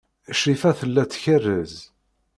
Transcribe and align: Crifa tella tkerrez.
Crifa 0.39 0.71
tella 0.79 1.03
tkerrez. 1.11 1.73